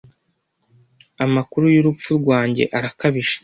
Amakuru 1.25 1.65
y'urupfu 1.75 2.09
rwanjye 2.21 2.63
arakabije. 2.77 3.35